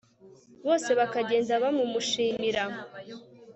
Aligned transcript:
bose 0.65 0.89
bakagenda 0.99 1.53
bamumushimira 1.63 2.63